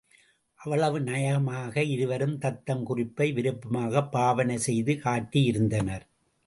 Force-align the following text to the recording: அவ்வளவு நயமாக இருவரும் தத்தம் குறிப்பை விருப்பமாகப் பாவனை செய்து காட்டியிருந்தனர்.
அவ்வளவு 0.55 0.99
நயமாக 0.99 1.83
இருவரும் 1.83 2.37
தத்தம் 2.37 2.83
குறிப்பை 2.83 3.31
விருப்பமாகப் 3.31 4.11
பாவனை 4.11 4.57
செய்து 4.57 4.93
காட்டியிருந்தனர். 4.93 6.05